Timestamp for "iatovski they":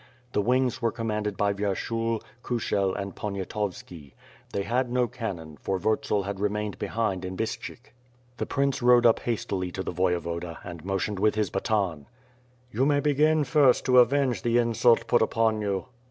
3.35-4.63